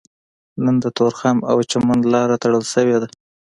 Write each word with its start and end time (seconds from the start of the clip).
نن 0.63 0.75
د 0.83 0.85
تورخم 0.97 1.37
او 1.51 1.57
چمن 1.71 1.99
لاره 2.13 2.35
تړل 2.43 2.63
شوې 2.73 2.97
ده 3.01 3.07